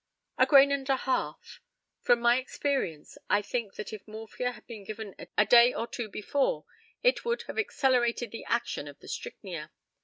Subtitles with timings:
[0.39, 1.61] A grain and a half.
[2.01, 6.09] From my experience, I think that if morphia had been given a day or two
[6.09, 6.65] before
[7.03, 9.69] it would have accelerated the action of the strychnia.